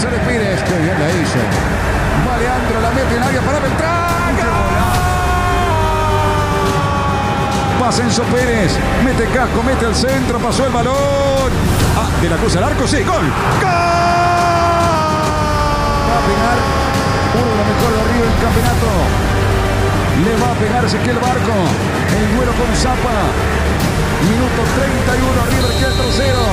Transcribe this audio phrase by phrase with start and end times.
[0.00, 0.62] González Pires.
[0.62, 1.36] Qué bien la hizo.
[2.24, 4.34] Va Leandro, la mete en área para Beltrán.
[7.78, 8.78] Pasa Enzo Pérez.
[9.04, 10.96] Mete casco, mete al centro, pasó el balón.
[12.00, 13.12] Ah, de la cruz al arco, sí, gol.
[13.12, 13.28] ¡Gol!
[16.08, 16.56] Va a pegar
[17.36, 18.88] uno de los mejores de arriba del campeonato.
[20.24, 21.52] Le va a pegar Ezequiel Barco.
[22.08, 23.28] El duelo con Zapa.
[24.24, 26.44] Minuto 31, River que el tercero.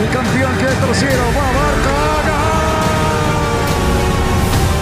[0.00, 1.24] El campeón que el tercero.
[1.36, 1.75] Va Barco.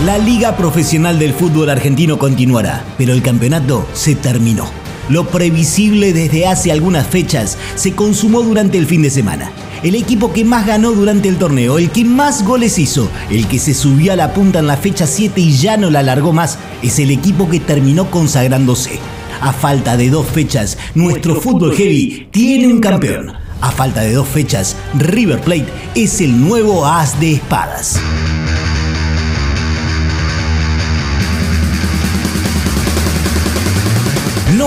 [0.05, 4.67] La Liga Profesional del Fútbol Argentino continuará, pero el campeonato se terminó.
[5.09, 9.51] Lo previsible desde hace algunas fechas se consumó durante el fin de semana.
[9.83, 13.59] El equipo que más ganó durante el torneo, el que más goles hizo, el que
[13.59, 16.59] se subió a la punta en la fecha 7 y ya no la alargó más,
[16.83, 18.99] es el equipo que terminó consagrándose.
[19.41, 23.33] A falta de dos fechas, nuestro fútbol heavy tiene un campeón.
[23.63, 27.99] A falta de dos fechas, River Plate es el nuevo as de espadas.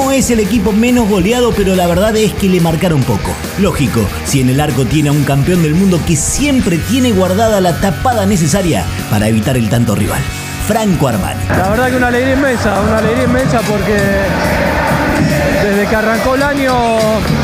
[0.08, 3.36] No es el equipo menos goleado, pero la verdad es que le marcaron poco.
[3.60, 7.60] Lógico, si en el arco tiene a un campeón del mundo que siempre tiene guardada
[7.60, 10.22] la tapada necesaria para evitar el tanto rival.
[10.66, 11.42] Franco Armani.
[11.50, 13.98] La verdad que una alegría inmensa, una alegría inmensa porque
[15.62, 16.74] desde que arrancó el año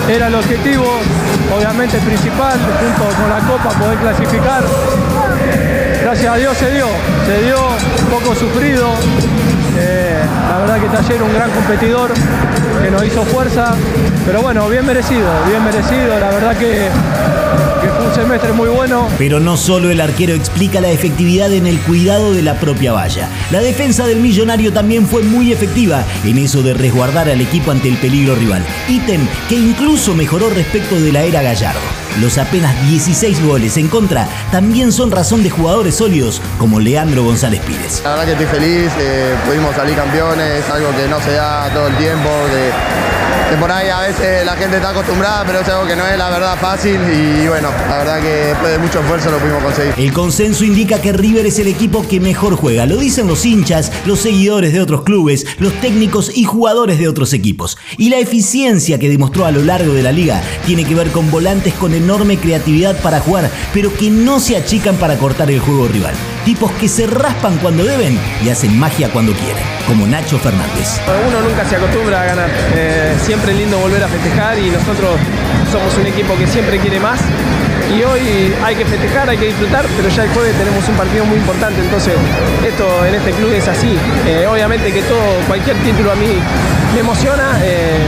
[0.08, 0.86] era el objetivo,
[1.54, 4.64] obviamente principal, junto con la Copa, poder clasificar.
[6.14, 6.86] Gracias a Dios se dio,
[7.26, 8.94] se dio un poco sufrido,
[9.80, 12.14] eh, la verdad que Taller un gran competidor
[12.84, 13.74] que nos hizo fuerza,
[14.24, 16.88] pero bueno, bien merecido, bien merecido, la verdad que,
[17.82, 19.08] que fue un semestre muy bueno.
[19.18, 23.28] Pero no solo el arquero explica la efectividad en el cuidado de la propia valla.
[23.50, 27.90] La defensa del millonario también fue muy efectiva en eso de resguardar al equipo ante
[27.90, 32.03] el peligro rival, ítem que incluso mejoró respecto de la era Gallardo.
[32.22, 37.62] Los apenas 16 goles en contra también son razón de jugadores sólidos como Leandro González
[37.62, 38.02] Pires.
[38.04, 41.88] La verdad que estoy feliz, eh, pudimos salir campeones, algo que no se da todo
[41.88, 42.72] el tiempo, de,
[43.58, 46.30] por ahí a veces la gente está acostumbrada, pero es algo que no es la
[46.30, 49.94] verdad fácil y bueno, la verdad que después de mucho esfuerzo lo pudimos conseguir.
[49.98, 53.92] El consenso indica que River es el equipo que mejor juega, lo dicen los hinchas,
[54.06, 57.78] los seguidores de otros clubes, los técnicos y jugadores de otros equipos.
[57.98, 61.30] Y la eficiencia que demostró a lo largo de la liga tiene que ver con
[61.30, 65.88] volantes con enorme creatividad para jugar, pero que no se achican para cortar el juego
[65.88, 66.14] rival.
[66.46, 71.00] Tipos que se raspan cuando deben y hacen magia cuando quieren, como Nacho Fernández.
[71.30, 75.16] Uno nunca se acostumbra a ganar, eh, siempre es lindo volver a festejar y nosotros
[75.72, 77.22] somos un equipo que siempre quiere más
[77.96, 81.26] y hoy hay que festejar, hay que disfrutar, pero ya el jueves tenemos un partido
[81.26, 82.14] muy importante, entonces
[82.66, 83.98] esto en este club es así.
[84.28, 86.28] Eh, obviamente que todo, cualquier título a mí
[86.94, 88.00] me emociona eh,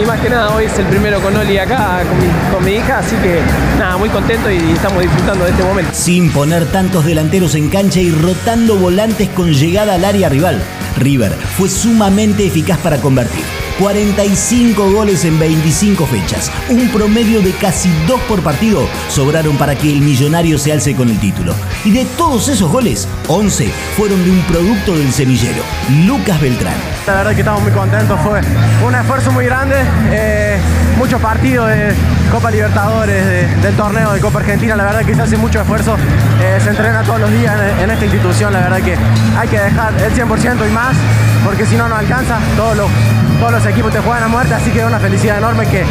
[0.00, 2.72] y más que nada hoy es el primero con Oli acá, con mi, con mi
[2.72, 3.40] hija, así que
[3.78, 5.90] nada, muy contento y estamos disfrutando de este momento.
[5.94, 10.62] Sin poner tantos delanteros en cancha y rotando volantes con llegada al área rival,
[10.96, 13.63] River fue sumamente eficaz para convertir.
[13.78, 19.92] 45 goles en 25 fechas, un promedio de casi 2 por partido, sobraron para que
[19.92, 21.54] el millonario se alce con el título.
[21.84, 25.62] Y de todos esos goles, 11 fueron de un producto del semillero,
[26.06, 26.74] Lucas Beltrán.
[27.06, 28.40] La verdad que estamos muy contentos, fue
[28.86, 29.76] un esfuerzo muy grande,
[30.10, 30.58] eh,
[30.96, 31.94] muchos partidos de
[32.30, 35.96] Copa Libertadores, de, del torneo de Copa Argentina, la verdad que se hace mucho esfuerzo,
[36.40, 38.96] eh, se entrena todos los días en, en, esta institución, la verdad que
[39.36, 40.96] hay que dejar el 100% y más,
[41.44, 42.88] porque si no no alcanza, todos los,
[43.38, 45.84] todos los equipos te juegan a muerte, así que es una felicidad enorme que,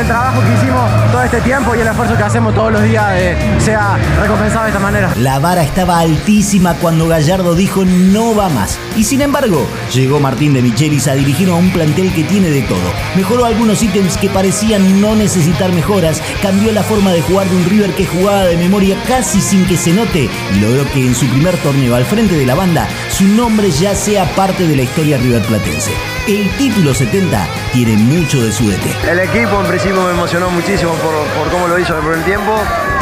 [0.00, 3.04] el trabajo que hicimos todo este tiempo y el esfuerzo que hacemos todos los días
[3.16, 5.12] eh, sea recompensado de esta manera.
[5.16, 10.54] La vara estaba altísima cuando Gallardo dijo no va más, y sin embargo llegó Martín
[10.54, 12.78] de Michelis a dirigir a un plantel que tiene de todo.
[13.16, 17.64] Mejoró algunos ítems que parecían no necesitar mejoras, cambió la forma de jugar de un
[17.64, 21.26] River que jugaba de memoria casi sin que se note y logró que en su
[21.26, 25.18] primer torneo al frente de la banda su nombre ya sea parte de la historia
[25.18, 26.19] riverplatense.
[26.26, 28.64] El título 70 tiene mucho de su.
[28.70, 32.24] El equipo en principio me emocionó muchísimo por, por cómo lo hizo en el primer
[32.24, 32.54] tiempo.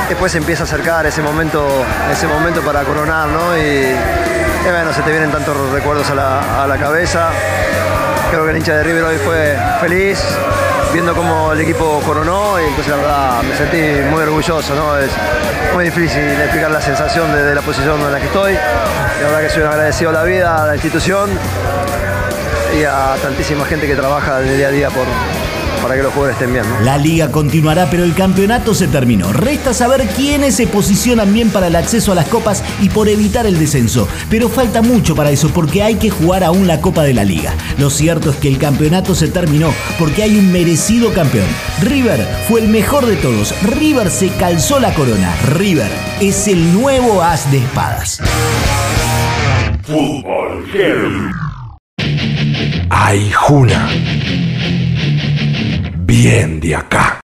[0.09, 1.67] Después empieza a acercar ese momento,
[2.11, 3.57] ese momento para coronar, ¿no?
[3.59, 7.31] Y, y bueno, se te vienen tantos recuerdos a la, a la cabeza.
[8.31, 10.23] Creo que el hincha de River hoy fue feliz
[10.93, 14.97] viendo cómo el equipo coronó y entonces la verdad me sentí muy orgulloso, ¿no?
[14.97, 15.11] Es
[15.75, 18.55] muy difícil explicar la sensación de, la posición en la que estoy.
[18.55, 21.31] La verdad que soy agradecido a la vida, a la institución
[22.77, 25.07] y a tantísima gente que trabaja del día a día por,
[25.83, 26.69] para que los jugadores estén bien.
[26.69, 26.81] ¿no?
[26.81, 29.33] La liga continuará, pero el campeonato se terminó.
[29.33, 33.47] Resta saber quiénes se posicionan bien para el acceso a las copas y por evitar
[33.47, 34.09] el descenso.
[34.31, 37.55] Pero falta mucho para eso porque hay que jugar aún la Copa de la Liga.
[37.79, 41.47] Lo cierto es que el campeonato se terminó porque hay un merecido campeón.
[41.81, 43.55] River fue el mejor de todos.
[43.63, 45.35] River se calzó la corona.
[45.55, 48.21] River es el nuevo as de espadas.
[49.85, 51.48] Fútbol Heavy.
[52.91, 53.89] Ay, Juna.
[55.99, 57.21] Bien de acá.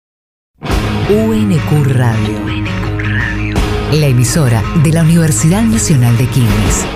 [1.08, 2.38] UNQ Radio.
[3.92, 6.86] La emisora de la Universidad Nacional de Quilmes.